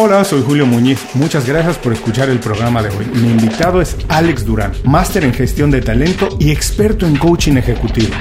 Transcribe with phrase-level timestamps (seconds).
[0.00, 1.00] Hola, soy Julio Muñiz.
[1.14, 3.04] Muchas gracias por escuchar el programa de hoy.
[3.14, 8.14] Mi invitado es Alex Durán, máster en gestión de talento y experto en coaching ejecutivo.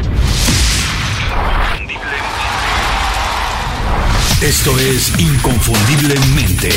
[4.42, 6.72] Esto es Inconfundiblemente.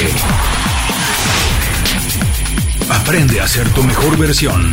[2.91, 4.71] Aprende a ser tu mejor versión.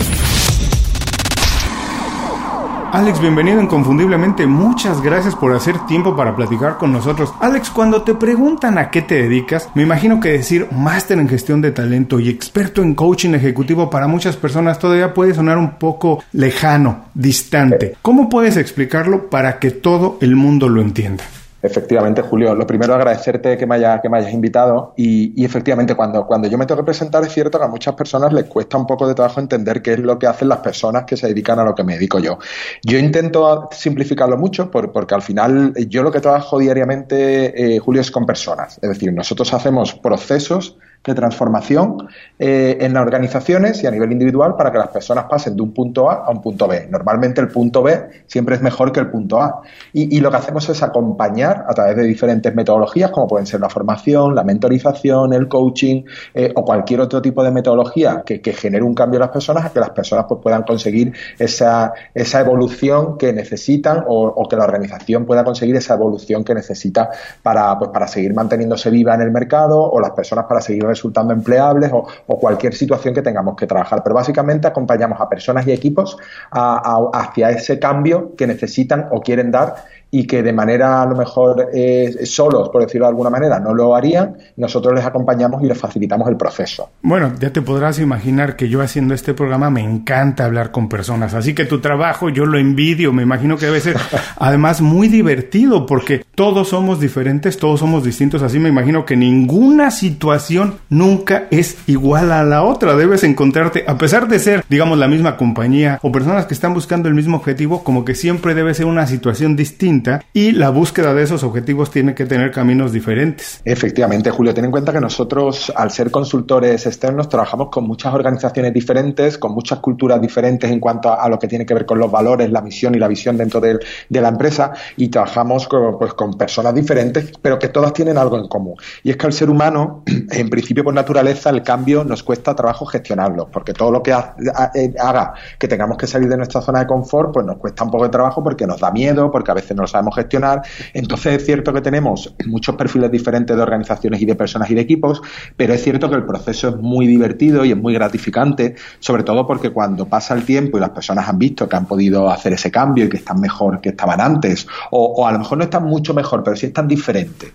[2.91, 4.47] Alex, bienvenido inconfundiblemente.
[4.47, 7.33] Muchas gracias por hacer tiempo para platicar con nosotros.
[7.41, 11.61] Alex, cuando te preguntan a qué te dedicas, me imagino que decir máster en gestión
[11.61, 16.23] de talento y experto en coaching ejecutivo para muchas personas todavía puede sonar un poco
[16.32, 17.97] lejano, distante.
[18.01, 21.25] ¿Cómo puedes explicarlo para que todo el mundo lo entienda?
[21.67, 22.55] Efectivamente, Julio.
[22.55, 24.93] Lo primero, agradecerte que me, haya, que me hayas invitado.
[24.95, 28.31] Y, efectivamente, cuando, cuando yo me tengo que presentar, es cierto que a muchas personas
[28.31, 31.17] les cuesta un poco de trabajo entender qué es lo que hacen las personas que
[31.17, 32.39] se dedican a lo que me dedico yo.
[32.83, 38.09] Yo intento simplificarlo mucho porque al final yo lo que trabajo diariamente, eh, Julio, es
[38.09, 38.79] con personas.
[38.81, 44.55] Es decir, nosotros hacemos procesos de transformación eh, en las organizaciones y a nivel individual
[44.55, 46.88] para que las personas pasen de un punto A a un punto B.
[46.89, 49.61] Normalmente el punto B siempre es mejor que el punto A.
[49.94, 53.69] Y, lo que hacemos es acompañar a través de diferentes metodologías, como pueden ser la
[53.69, 58.95] formación, la mentorización, el coaching eh, o cualquier otro tipo de metodología que, genere un
[58.95, 63.31] cambio en las personas, a que las personas pues, puedan conseguir esa, esa evolución que
[63.31, 67.09] necesitan o, que la organización pueda conseguir esa evolución que necesita
[67.43, 71.33] para, pues, para seguir manteniéndose viva en el mercado o las personas para seguir resultando
[71.33, 72.07] empleables o,
[72.39, 74.02] cualquier situación que tengamos que trabajar.
[74.03, 76.17] Pero básicamente acompañamos a personas y equipos
[76.52, 79.75] hacia ese cambio que necesitan o quieren dar
[80.09, 83.73] y que de manera a lo mejor eh, solos, por decirlo de alguna manera, no
[83.73, 86.89] lo harían, nosotros les acompañamos y les facilitamos el proceso.
[87.02, 91.33] Bueno, ya te podrás imaginar que yo haciendo este programa me encanta hablar con personas,
[91.33, 93.97] así que tu trabajo yo lo envidio, me imagino que debe ser
[94.38, 99.92] además muy divertido porque todos somos diferentes, todos somos distintos, así me imagino que ninguna
[99.92, 105.08] situación nunca es igual a la otra, debes encontrarte, a pesar de ser, digamos, la
[105.08, 108.86] misma compañía o personas que están buscando el mismo objetivo, como que siempre debe ser
[108.86, 109.98] una situación distinta
[110.33, 113.61] y la búsqueda de esos objetivos tiene que tener caminos diferentes.
[113.65, 118.73] Efectivamente, Julio, ten en cuenta que nosotros, al ser consultores externos, trabajamos con muchas organizaciones
[118.73, 122.11] diferentes, con muchas culturas diferentes en cuanto a, lo que tiene que ver con los
[122.11, 123.79] valores, la misión y la visión dentro de,
[124.09, 128.47] la empresa y trabajamos con, pues, con personas diferentes, pero que todas tienen algo en
[128.47, 128.75] común.
[129.03, 132.85] Y es que al ser humano, en principio por naturaleza, el cambio nos cuesta trabajo
[132.85, 136.88] gestionarlo, porque todo lo que eh, haga que tengamos que salir de nuestra zona de
[136.88, 139.75] confort, pues nos cuesta un poco de trabajo porque nos da miedo, porque a veces
[139.88, 140.62] sabemos gestionar.
[140.94, 144.81] Entonces es cierto que tenemos muchos perfiles diferentes de organizaciones y de personas y de
[144.81, 145.22] equipos,
[145.56, 149.46] pero es cierto que el proceso es muy divertido y es muy gratificante, sobre todo
[149.46, 152.72] porque cuando pasa el tiempo y las personas han visto que han podido hacer ese
[152.72, 156.14] cambio y que están mejor que estaban antes, o, a lo mejor no están mucho
[156.14, 157.54] mejor, pero sí están diferentes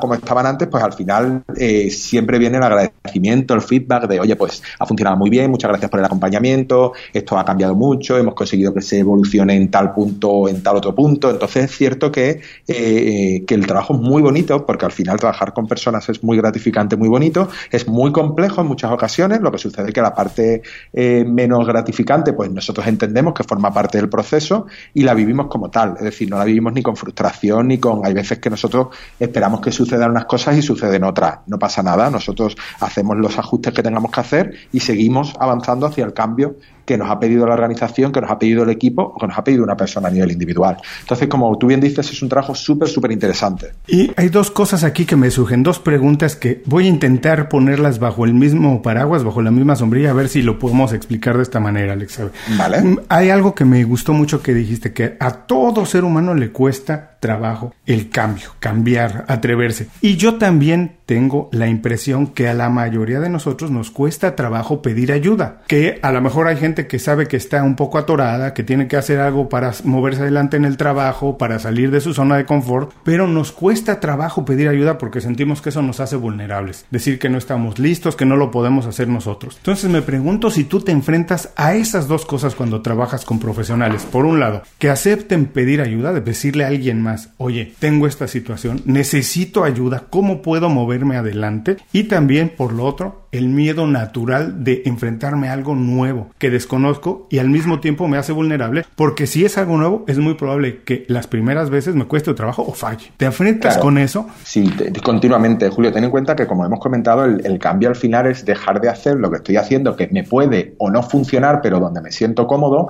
[0.00, 4.34] como estaban antes, pues al final eh, siempre viene el agradecimiento, el feedback de, oye,
[4.34, 8.34] pues ha funcionado muy bien, muchas gracias por el acompañamiento, esto ha cambiado mucho, hemos
[8.34, 11.30] conseguido que se evolucione en tal punto, o en tal otro punto.
[11.30, 15.52] Entonces es cierto que, eh, que el trabajo es muy bonito, porque al final trabajar
[15.52, 19.58] con personas es muy gratificante, muy bonito, es muy complejo en muchas ocasiones, lo que
[19.58, 20.62] sucede es que la parte
[20.92, 25.70] eh, menos gratificante, pues nosotros entendemos que forma parte del proceso y la vivimos como
[25.70, 28.88] tal, es decir, no la vivimos ni con frustración ni con, hay veces que nosotros
[29.20, 31.40] esperamos que sucedan unas cosas y suceden otras.
[31.46, 36.04] No pasa nada, nosotros hacemos los ajustes que tengamos que hacer y seguimos avanzando hacia
[36.04, 39.18] el cambio que nos ha pedido la organización, que nos ha pedido el equipo o
[39.18, 40.76] que nos ha pedido una persona a nivel individual.
[41.00, 43.72] Entonces, como tú bien dices, es un trabajo súper, súper interesante.
[43.86, 47.98] Y hay dos cosas aquí que me surgen, dos preguntas que voy a intentar ponerlas
[47.98, 51.42] bajo el mismo paraguas, bajo la misma sombrilla, a ver si lo podemos explicar de
[51.42, 52.20] esta manera, Alex.
[52.56, 52.82] Vale.
[52.82, 56.50] Mm, hay algo que me gustó mucho que dijiste, que a todo ser humano le
[56.50, 59.86] cuesta trabajo el cambio, cambiar, atreverse.
[60.00, 64.80] Y yo también tengo la impresión que a la mayoría de nosotros nos cuesta trabajo
[64.80, 68.54] pedir ayuda, que a lo mejor hay gente que sabe que está un poco atorada,
[68.54, 72.14] que tiene que hacer algo para moverse adelante en el trabajo, para salir de su
[72.14, 76.16] zona de confort, pero nos cuesta trabajo pedir ayuda porque sentimos que eso nos hace
[76.16, 79.56] vulnerables, decir que no estamos listos, que no lo podemos hacer nosotros.
[79.58, 84.06] Entonces me pregunto si tú te enfrentas a esas dos cosas cuando trabajas con profesionales.
[84.10, 88.28] Por un lado, que acepten pedir ayuda, de decirle a alguien más, oye, tengo esta
[88.28, 94.62] situación, necesito ayuda, ¿cómo puedo mover adelante y también por lo otro el miedo natural
[94.62, 99.26] de enfrentarme a algo nuevo que desconozco y al mismo tiempo me hace vulnerable porque
[99.26, 102.72] si es algo nuevo es muy probable que las primeras veces me cueste trabajo o
[102.74, 103.10] falle.
[103.16, 104.26] ¿Te enfrentas con eso?
[104.44, 104.70] Sí,
[105.02, 105.68] continuamente.
[105.70, 108.80] Julio, ten en cuenta que como hemos comentado el, el cambio al final es dejar
[108.80, 112.12] de hacer lo que estoy haciendo que me puede o no funcionar pero donde me
[112.12, 112.88] siento cómodo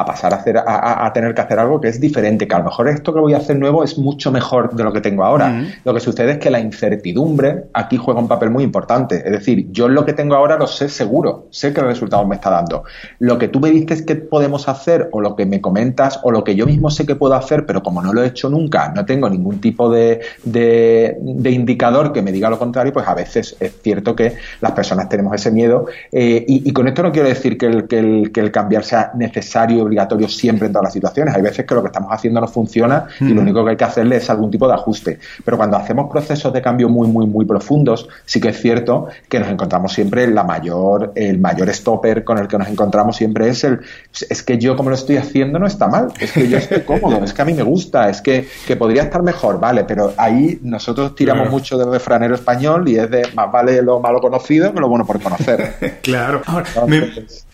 [0.00, 2.64] a pasar a, hacer, a, tener que hacer algo que es diferente, que a lo
[2.64, 5.64] mejor esto que voy a hacer nuevo es mucho mejor de lo que tengo ahora.
[5.84, 9.16] Lo que sucede es que la incertidumbre aquí juega un papel muy importante.
[9.16, 12.36] Es decir, yo lo que tengo ahora lo sé seguro, sé que el resultado me
[12.36, 12.84] está dando.
[13.18, 16.44] Lo que tú me dices que podemos hacer o lo que me comentas o lo
[16.44, 19.04] que yo mismo sé que puedo hacer, pero como no lo he hecho nunca, no
[19.04, 23.80] tengo ningún tipo de, de, indicador que me diga lo contrario, pues a veces es
[23.82, 25.86] cierto que las personas tenemos ese miedo.
[26.12, 29.12] Eh, y, con esto no quiero decir que el, que, el, que el cambiar sea
[29.14, 31.34] necesario obligatorio siempre en todas las situaciones.
[31.34, 33.84] Hay veces que lo que estamos haciendo no funciona y lo único que hay que
[33.84, 35.18] hacerle es algún tipo de ajuste.
[35.44, 39.40] Pero cuando hacemos procesos de cambio muy, muy, muy profundos, sí que es cierto que
[39.40, 43.64] nos encontramos siempre la mayor, el mayor stopper con el que nos encontramos siempre es
[43.64, 43.80] el,
[44.28, 47.22] es que yo como lo estoy haciendo no está mal, es que yo estoy cómodo,
[47.24, 50.58] es que a mí me gusta, es que, que podría estar mejor, vale, pero ahí
[50.62, 54.80] nosotros tiramos mucho del refranero español y es de más vale lo malo conocido que
[54.80, 55.98] lo bueno por conocer.
[56.02, 56.42] claro.
[56.46, 56.66] Ahora,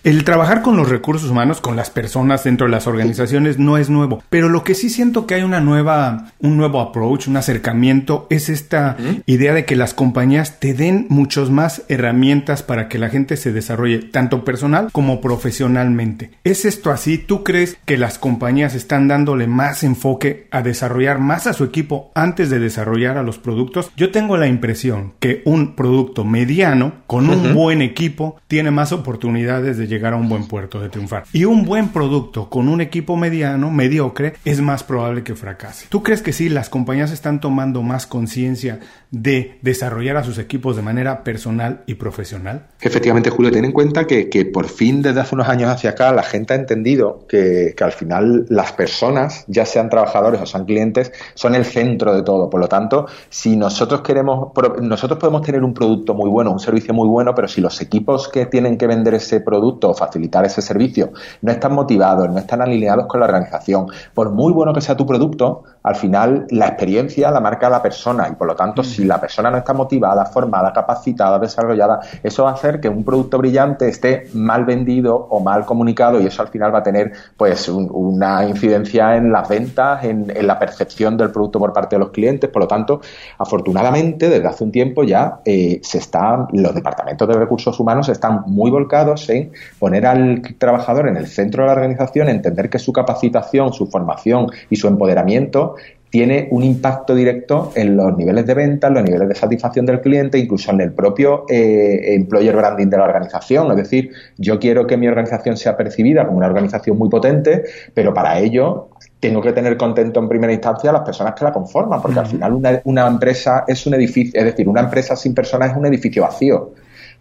[0.05, 3.91] el trabajar con los recursos humanos, con las personas dentro de las organizaciones no es
[3.91, 8.27] nuevo, pero lo que sí siento que hay una nueva, un nuevo approach, un acercamiento,
[8.31, 8.97] es esta
[9.27, 13.53] idea de que las compañías te den muchos más herramientas para que la gente se
[13.53, 16.31] desarrolle, tanto personal como profesionalmente.
[16.43, 17.19] ¿Es esto así?
[17.19, 22.13] ¿Tú crees que las compañías están dándole más enfoque a desarrollar más a su equipo
[22.15, 23.91] antes de desarrollar a los productos?
[23.95, 29.77] Yo tengo la impresión que un producto mediano con un buen equipo tiene más oportunidades
[29.77, 31.25] de llegar a un buen puerto, de triunfar.
[31.35, 32.06] Y un buen producto
[32.49, 35.87] con un equipo mediano, mediocre, es más probable que fracase.
[35.89, 38.81] ¿Tú crees que sí, las compañías están tomando más conciencia
[39.11, 42.67] de desarrollar a sus equipos de manera personal y profesional?
[42.81, 46.23] Efectivamente, Julio, ten en cuenta que, por fin desde hace unos años hacia acá la
[46.23, 51.13] gente ha entendido que, que al final las personas, ya sean trabajadores o sean clientes,
[51.35, 52.51] son el centro de todo.
[52.51, 56.95] Por lo tanto, si nosotros queremos, nosotros podemos tener un producto muy bueno, un servicio
[56.95, 60.63] muy bueno, pero si los equipos que tienen que vender ese producto o facilitar ese
[60.63, 61.13] servicio
[61.43, 65.07] no están motivados, no están alineados con la organización, por muy bueno que sea tu
[65.07, 69.21] producto, al final la experiencia la marca la persona y por lo tanto si la
[69.21, 73.89] persona no está motivada, formada, capacitada, desarrollada, eso va a hacer que un producto brillante
[73.89, 78.45] esté mal vendido o mal comunicado y eso al final va a tener pues una
[78.45, 82.51] incidencia en las ventas, en, la percepción del producto por parte de los clientes.
[82.51, 83.01] Por lo tanto,
[83.39, 88.43] afortunadamente desde hace un tiempo ya eh, se están los departamentos de recursos humanos están
[88.47, 92.93] muy volcados en poner al trabajador en el centro de la organización, entender que su
[92.93, 95.77] capacitación, su formación y su empoderamiento
[96.11, 100.01] tiene un impacto directo en los niveles de venta, en los niveles de satisfacción del
[100.01, 103.71] cliente, incluso en el propio eh, employer branding de la organización.
[103.73, 108.15] Es decir, yo quiero que mi organización sea percibida como una organización muy potente, pero
[108.15, 108.89] para ello
[109.19, 112.27] tengo que tener contento en primera instancia a las personas que la conforman, porque al
[112.27, 115.87] final una, una empresa es un edificio, es decir, una empresa sin personas es un
[115.87, 116.73] edificio vacío.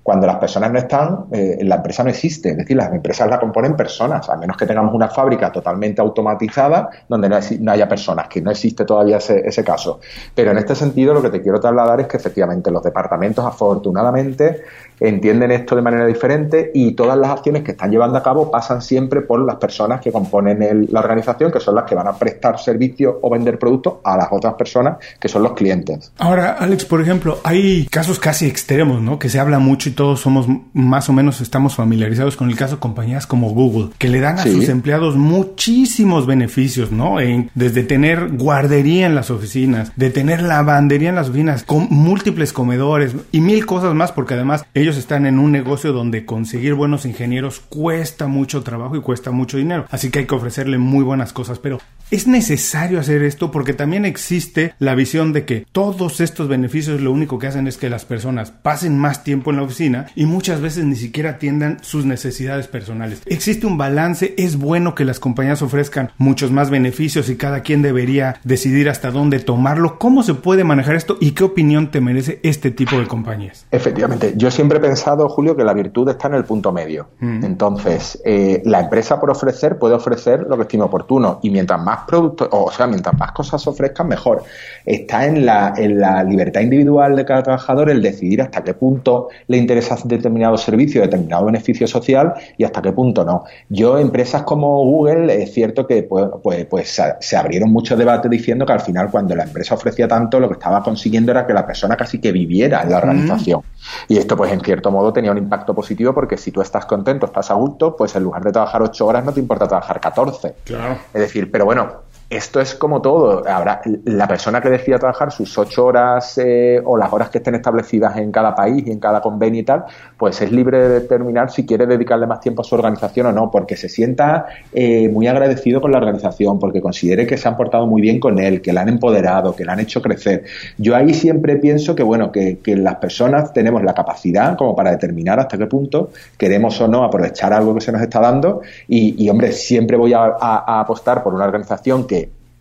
[0.06, 2.52] Cuando las personas no están, eh, la empresa no existe.
[2.52, 6.92] Es decir, las empresas la componen personas, a menos que tengamos una fábrica totalmente automatizada
[7.10, 10.00] donde no, haya personas, que no existe todavía ese, caso.
[10.36, 14.62] Pero en este sentido, lo que te quiero trasladar es que efectivamente los departamentos, afortunadamente,
[15.00, 18.84] entienden esto de manera diferente y todas las acciones que están llevando a cabo pasan
[18.84, 22.60] siempre por las personas que componen la organización, que son las que van a prestar
[22.60, 26.12] servicios o vender productos a las otras personas, que son los clientes.
[26.20, 29.18] Ahora, Alex, por ejemplo, hay casos casi extremos, ¿no?
[29.18, 32.80] Que se habla mucho todos somos más o menos estamos familiarizados con el caso de
[32.80, 37.18] compañías como Google, que le dan a sus empleados muchísimos beneficios, ¿no?
[37.56, 43.16] desde tener guardería en las oficinas, de tener lavandería en las oficinas, con múltiples comedores
[43.32, 47.60] y mil cosas más, porque además ellos están en un negocio donde conseguir buenos ingenieros
[47.60, 49.86] cuesta mucho trabajo y cuesta mucho dinero.
[49.90, 51.60] Así que hay que ofrecerle muy buenas cosas.
[51.60, 51.80] Pero
[52.12, 57.12] es necesario hacer esto porque también existe la visión de que todos estos beneficios lo
[57.12, 59.85] único que hacen es que las personas pasen más tiempo en la oficina
[60.16, 63.22] y muchas veces ni siquiera atiendan sus necesidades personales.
[63.26, 67.82] Existe un balance, es bueno que las compañías ofrezcan muchos más beneficios y cada quien
[67.82, 70.00] debería decidir hasta dónde tomarlo.
[70.00, 73.66] ¿Cómo se puede manejar esto y qué opinión te merece este tipo de compañías?
[73.72, 77.10] Efectivamente, yo siempre he pensado, Julio, que la virtud está en el punto medio.
[77.20, 77.44] Mm.
[77.44, 82.00] Entonces, eh, la empresa por ofrecer puede ofrecer lo que estime oportuno y mientras más
[82.08, 84.44] productos, o sea, mientras más cosas ofrezcan, mejor.
[84.86, 89.30] Está en la, en la libertad individual de cada trabajador el decidir hasta qué punto
[89.48, 89.75] le interesa
[90.06, 93.44] determinado servicio, determinado beneficio social y hasta qué punto no.
[93.70, 98.66] Yo, empresas como Google, es cierto que pues, pues, pues se abrieron muchos debates diciendo
[98.66, 101.66] que al final cuando la empresa ofrecía tanto, lo que estaba consiguiendo era que la
[101.66, 103.62] persona casi que viviera en la organización.
[104.08, 107.26] Y esto, pues, en cierto modo tenía un impacto positivo porque si tú estás contento,
[107.26, 110.56] estás a gusto, pues en lugar de trabajar ocho horas no te importa trabajar 14.
[110.64, 110.98] Claro.
[111.14, 113.48] Es decir, pero bueno, esto es como todo.
[113.48, 117.54] Ahora, la persona que decida trabajar sus ocho horas eh, o las horas que estén
[117.54, 119.86] establecidas en cada país y en cada convenio y tal,
[120.18, 123.52] pues es libre de determinar si quiere dedicarle más tiempo a su organización o no,
[123.52, 127.86] porque se sienta eh, muy agradecido con la organización, porque considere que se han portado
[127.86, 130.46] muy bien con él, que la han empoderado, que la han hecho crecer.
[130.80, 135.40] Yo ahí siempre pienso que, bueno, que, las personas tenemos la capacidad como para determinar
[135.40, 139.52] hasta qué punto queremos o no aprovechar algo que se nos está dando y, hombre,
[139.54, 140.36] siempre voy a
[140.80, 142.15] apostar por una organización que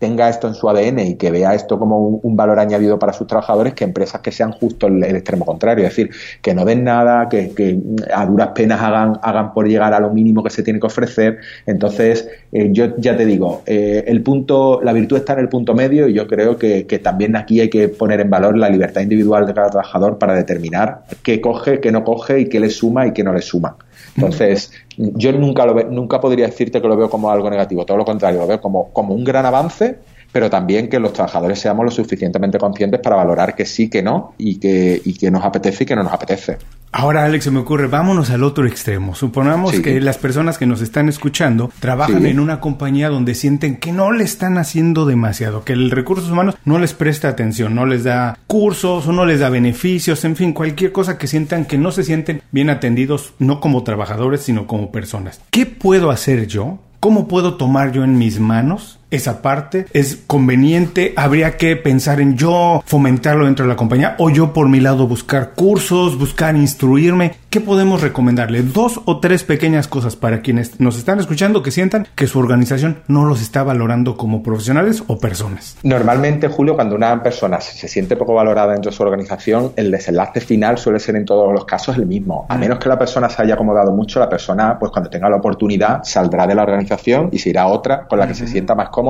[0.04, 3.26] tenga esto en su ADN y que vea esto como un, valor añadido para sus
[3.26, 6.10] trabajadores que empresas que sean justo el, extremo contrario, es decir,
[6.42, 7.78] que no den nada, que,
[8.12, 11.38] a duras penas hagan, hagan por llegar a lo mínimo que se tiene que ofrecer.
[11.64, 15.72] Entonces, eh, yo ya te digo, eh, el punto, la virtud está en el punto
[15.72, 19.00] medio y yo creo que, que, también aquí hay que poner en valor la libertad
[19.00, 23.06] individual de cada trabajador para determinar qué coge, qué no coge y qué le suma
[23.06, 23.78] y qué no le suma.
[24.16, 28.04] Entonces, yo nunca, lo nunca podría decirte que lo veo como algo negativo, todo lo
[28.04, 29.98] contrario, lo veo como, como un gran avance,
[30.34, 34.34] pero también que los trabajadores seamos lo suficientemente conscientes para valorar que sí, que no,
[34.36, 36.58] y que, y que nos apetece y que no nos apetece.
[36.90, 39.14] Ahora, Alex, se me ocurre, vámonos al otro extremo.
[39.14, 43.92] Suponamos que las personas que nos están escuchando trabajan en una compañía donde sienten que
[43.92, 48.02] no le están haciendo demasiado, que el recursos humanos no les presta atención, no les
[48.02, 51.92] da cursos o no les da beneficios, en fin, cualquier cosa que sientan que no
[51.92, 55.40] se sienten bien atendidos, no como trabajadores, sino como personas.
[55.52, 56.80] ¿Qué puedo hacer yo?
[56.98, 59.86] ¿Cómo puedo tomar yo en mis manos esa parte?
[59.92, 61.12] ¿Es conveniente?
[61.16, 65.06] ¿Habría que pensar en yo fomentarlo dentro de la compañía o yo por mi lado
[65.06, 67.32] buscar cursos, buscar instruirme?
[67.50, 68.62] ¿Qué podemos recomendarle?
[68.62, 72.98] Dos o tres pequeñas cosas para quienes nos están escuchando que sientan que su organización
[73.06, 75.76] no los está valorando como profesionales o personas.
[75.84, 80.40] Normalmente, Julio, cuando una persona se siente poco valorada dentro de su organización, el desenlace
[80.40, 82.46] final suele ser en todos los casos el mismo.
[82.48, 85.36] A menos que la persona se haya acomodado mucho, la persona, pues cuando tenga la
[85.36, 88.74] oportunidad, saldrá de la organización y se irá a otra con la que se sienta
[88.74, 89.03] más cómoda,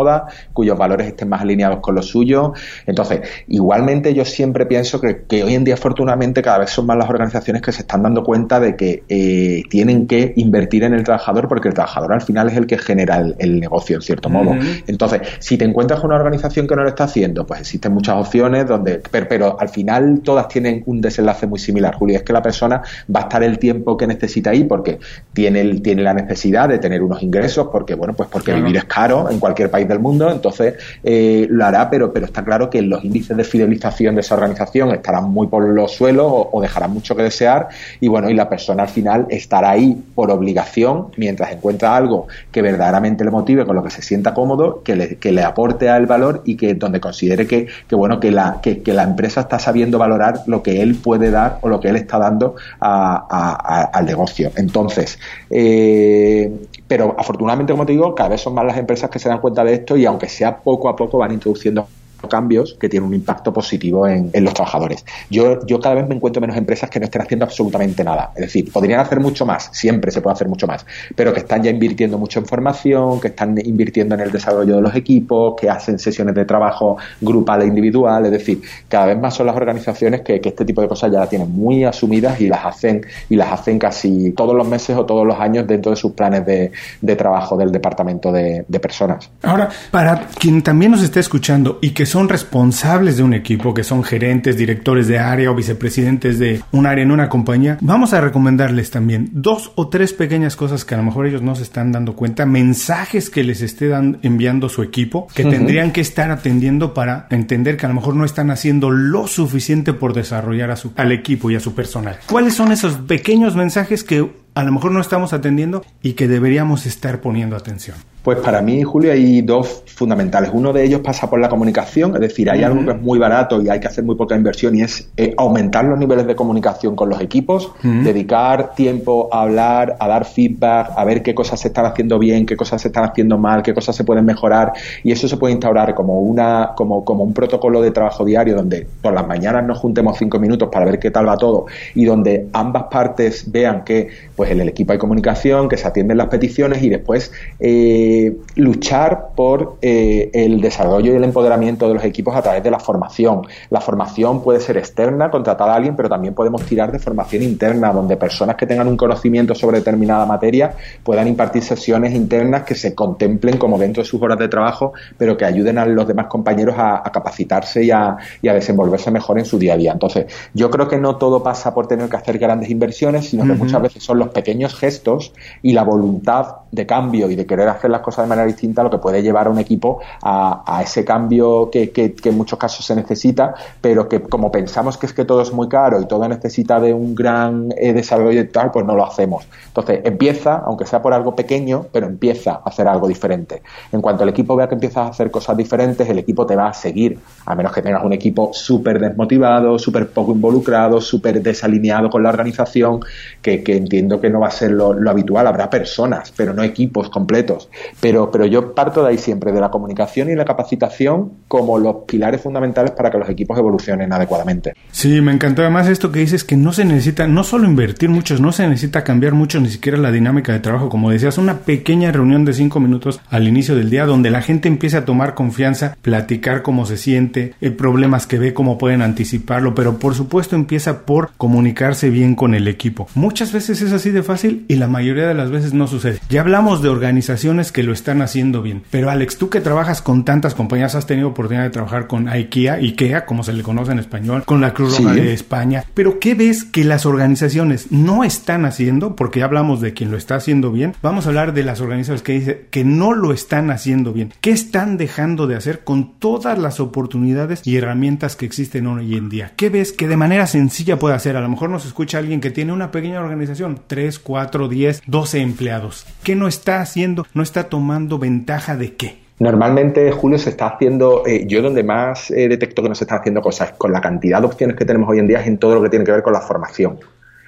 [0.53, 2.51] cuyos valores estén más alineados con los suyos.
[2.87, 6.97] Entonces, igualmente yo siempre pienso que, que hoy en día, afortunadamente, cada vez son más
[6.97, 11.05] las organizaciones que se están dando cuenta de que eh, tienen que invertir en el
[11.05, 14.53] trabajador porque el trabajador al final es el que genera el, negocio, en cierto modo.
[14.87, 18.17] Entonces, si te encuentras con una organización que no lo está haciendo, pues existen muchas
[18.17, 22.43] opciones donde, pero, al final todas tienen un desenlace muy similar, Julio, es que la
[22.43, 22.83] persona
[23.15, 24.99] va a estar el tiempo que necesita ahí porque
[25.33, 28.85] tiene, el, tiene la necesidad de tener unos ingresos, porque, bueno, pues porque vivir es
[28.85, 32.83] caro en cualquier país del mundo, entonces eh, lo hará, pero, pero está claro que
[32.83, 36.93] los índices de fidelización de esa organización estarán muy por los suelos o, o dejarán
[36.93, 37.69] mucho que desear
[38.01, 42.63] y bueno, y la persona al final estará ahí por obligación mientras encuentra algo que
[42.63, 46.07] verdaderamente le motive, con lo que se sienta cómodo, que le, que le aporte al
[46.07, 49.99] valor y que donde considere que, que bueno, que la, que, la empresa está sabiendo
[49.99, 54.51] valorar lo que él puede dar o lo que él está dando al negocio.
[54.57, 55.19] Entonces,
[55.51, 56.53] eh,
[56.87, 59.65] pero afortunadamente, como te digo, cada vez son más las empresas que se dan cuenta
[59.65, 61.87] de esto y aunque sea poco a poco van introduciendo
[62.29, 65.05] cambios que tienen un impacto positivo en, los trabajadores.
[65.31, 68.33] Yo, yo cada vez me encuentro menos empresas que no estén haciendo absolutamente nada.
[68.35, 71.63] Es decir, podrían hacer mucho más, siempre se puede hacer mucho más, pero que están
[71.63, 75.71] ya invirtiendo mucho en formación, que están invirtiendo en el desarrollo de los equipos, que
[75.71, 78.27] hacen sesiones de trabajo grupal e individual.
[78.27, 81.29] Es decir, cada vez más son las organizaciones que, este tipo de cosas ya las
[81.29, 85.27] tienen muy asumidas y las hacen y las hacen casi todos los meses o todos
[85.27, 86.71] los años dentro de sus planes de,
[87.17, 89.31] trabajo del departamento de, de personas.
[89.43, 93.83] Ahora, para quien también nos esté escuchando y que son responsables de un equipo, que
[93.83, 98.21] son gerentes, directores de área o vicepresidentes de un área en una compañía, vamos a
[98.21, 101.91] recomendarles también dos o tres pequeñas cosas que a lo mejor ellos no se están
[101.91, 103.93] dando cuenta, mensajes que les esté
[104.23, 108.25] enviando su equipo, que tendrían que estar atendiendo para entender que a lo mejor no
[108.25, 112.21] están haciendo lo suficiente por desarrollar a su, al equipo y a su personal.
[112.29, 116.87] ¿Cuáles son esos pequeños mensajes que a lo mejor no estamos atendiendo y que deberíamos
[116.87, 117.97] estar poniendo atención?
[118.25, 120.51] Pues para mí, Julio, hay dos fundamentales.
[120.55, 123.61] Uno de ellos pasa por la comunicación, es decir, hay algo que es muy barato
[123.61, 126.97] y hay que hacer muy poca inversión y es eh, aumentar los niveles de comunicación
[126.97, 131.69] con los equipos, dedicar tiempo a hablar, a dar feedback, a ver qué cosas se
[131.69, 134.73] están haciendo bien, qué cosas se están haciendo mal, qué cosas se pueden mejorar.
[135.03, 138.87] Y eso se puede instaurar como una como, como un protocolo de trabajo diario donde
[139.03, 142.47] por las mañanas nos juntemos cinco minutos para ver qué tal va todo y donde
[142.55, 146.83] ambas partes vean que pues en el equipo hay comunicación, que se atienden las peticiones
[146.83, 152.37] y después eh, eh, luchar por eh, el desarrollo y el empoderamiento de los equipos
[152.37, 153.43] a través de la formación.
[153.71, 157.93] La formación puede ser externa, contratar a alguien, pero también podemos tirar de formación interna,
[157.93, 162.95] donde personas que tengan un conocimiento sobre determinada materia puedan impartir sesiones internas que se
[162.95, 166.77] contemplen como dentro de sus horas de trabajo, pero que ayuden a los demás compañeros
[166.79, 169.93] a, capacitarse y a, desenvolverse mejor en su día a día.
[169.93, 173.55] Entonces, yo creo que no todo pasa por tener que hacer grandes inversiones, sino que
[173.55, 177.91] muchas veces son los pequeños gestos y la voluntad de cambio y de querer hacer
[177.91, 181.71] las cosas de manera distinta, lo que puede llevar a un equipo a, ese cambio
[181.71, 185.53] que, en muchos casos se necesita, pero que como pensamos que es que todo es
[185.53, 189.05] muy caro y todo necesita de un gran eh, desarrollo y tal, pues no lo
[189.05, 189.47] hacemos.
[189.67, 193.63] Entonces, empieza, aunque sea por algo pequeño, pero empieza a hacer algo diferente.
[193.93, 196.69] En cuanto el equipo vea que empiezas a hacer cosas diferentes, el equipo te va
[196.69, 202.11] a seguir, a menos que tengas un equipo súper desmotivado, súper poco involucrado, súper desalineado
[202.11, 203.01] con la organización,
[203.41, 205.47] que, entiendo que no va a ser lo, habitual.
[205.47, 207.69] Habrá personas, pero no equipos completos.
[208.01, 211.97] Pero, pero yo parto de ahí siempre, de la comunicación y la capacitación como los
[212.07, 214.75] pilares fundamentales para que los equipos evolucionen adecuadamente.
[214.91, 218.41] Sí, me encantó además esto que dices que no se necesita, no solo invertir muchos,
[218.41, 220.89] no se necesita cambiar mucho ni siquiera la dinámica de trabajo.
[220.89, 224.69] Como decías, una pequeña reunión de cinco minutos al inicio del día donde la gente
[224.69, 229.75] empiece a tomar confianza, platicar cómo se siente, eh, problemas que ve, cómo pueden anticiparlo,
[229.75, 233.09] pero por supuesto empieza por comunicarse bien con el equipo.
[233.15, 236.19] Muchas veces es así de fácil y la mayoría de las veces no sucede.
[236.29, 240.25] Ya hablamos de organizaciones que lo están haciendo bien, pero Alex, tú que trabajas con
[240.25, 243.99] tantas compañías, has tenido oportunidad de trabajar con IKEA, IKEA, como se le conoce en
[243.99, 248.65] español, con la Cruz Roja de España, pero ¿qué ves que las organizaciones no están
[248.65, 249.17] haciendo?
[249.17, 252.23] Porque ya hablamos de quien lo está haciendo bien, vamos a hablar de las organizaciones
[252.23, 254.33] que dice que no lo están haciendo bien.
[254.41, 259.29] ¿Qué están dejando de hacer con todas las oportunidades y herramientas que existen hoy en
[259.29, 259.53] día?
[259.57, 261.37] ¿Qué ves que de manera sencilla puede hacer?
[261.37, 265.41] A lo mejor nos escucha alguien que tiene una pequeña organización, 3, 4, 10, 12
[265.41, 266.07] empleados.
[266.23, 267.27] ¿Qué no está haciendo?
[267.35, 269.25] ¿No está tomando ventaja de qué?
[269.39, 273.19] Normalmente, Julio, se está haciendo, eh, yo donde más eh, detecto que no se están
[273.19, 275.75] haciendo cosas con la cantidad de opciones que tenemos hoy en día es en todo
[275.75, 276.99] lo que tiene que ver con la formación.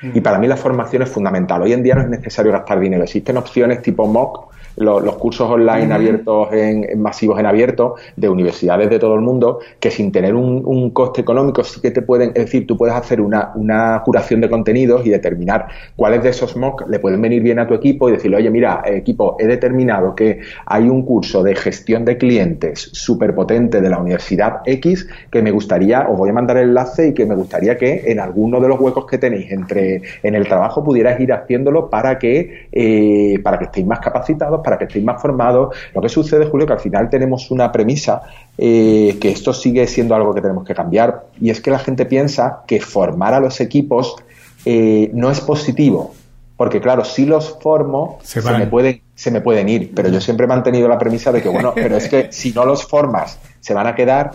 [0.02, 1.62] Y para mí la formación es fundamental.
[1.62, 3.02] Hoy en día no es necesario gastar dinero.
[3.04, 8.98] Existen opciones tipo MOOC los, cursos online abiertos en, masivos en abierto de universidades de
[8.98, 12.66] todo el mundo que sin tener un, coste económico sí que te pueden, es decir,
[12.66, 15.66] tú puedes hacer una, una curación de contenidos y determinar
[15.96, 18.82] cuáles de esos MOOC le pueden venir bien a tu equipo y decirle, oye, mira,
[18.86, 23.98] equipo, he determinado que hay un curso de gestión de clientes súper potente de la
[23.98, 27.76] Universidad X que me gustaría, os voy a mandar el enlace y que me gustaría
[27.76, 31.90] que en alguno de los huecos que tenéis entre en el trabajo pudierais ir haciéndolo
[31.90, 35.76] para que, eh, para que estéis más capacitados para que estéis más formados.
[35.94, 38.22] Lo que sucede, Julio, que al final tenemos una premisa
[38.58, 42.04] eh, que esto sigue siendo algo que tenemos que cambiar y es que la gente
[42.04, 44.16] piensa que formar a los equipos
[44.64, 46.16] eh, no es positivo.
[46.56, 49.92] Porque claro, si los formo, se, me pueden, se me pueden ir.
[49.94, 52.64] Pero yo siempre he mantenido la premisa de que, bueno, pero es que si no
[52.64, 54.32] los formas, se van a quedar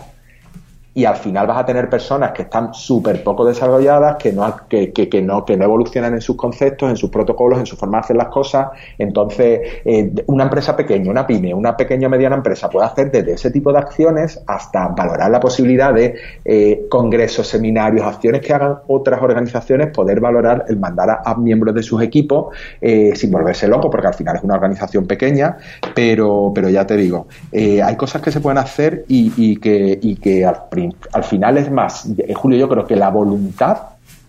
[0.94, 4.92] y al final vas a tener personas que están súper poco desarrolladas, que no, que,
[4.92, 8.00] que, no, que no evolucionan en sus conceptos, en sus protocolos, en su forma de
[8.00, 8.68] hacer las cosas.
[8.98, 13.32] Entonces, eh, una empresa pequeña, una pyme, una pequeña o mediana empresa puede hacer desde
[13.32, 18.76] ese tipo de acciones hasta valorar la posibilidad de eh, congresos, seminarios, acciones que hagan
[18.88, 23.88] otras organizaciones, poder valorar el mandar a, miembros de sus equipos eh, sin volverse loco,
[23.88, 25.56] porque al final es una organización pequeña,
[25.94, 30.44] pero, pero ya te digo, hay cosas que se pueden hacer y que, y que
[30.44, 30.81] al principio
[31.12, 33.78] al final es más, eh, Julio, yo creo que la voluntad